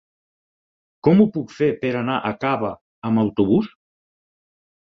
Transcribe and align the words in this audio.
Com 1.07 1.21
ho 1.21 1.27
puc 1.35 1.53
fer 1.59 1.67
per 1.85 1.91
anar 2.01 2.17
a 2.31 2.33
Cava 2.47 2.73
amb 3.11 3.25
autobús? 3.27 3.71